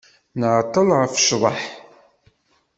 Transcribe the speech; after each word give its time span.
Nɛeṭṭel 0.39 0.87
ɣef 0.99 1.13
ccḍeḥ. 1.21 1.59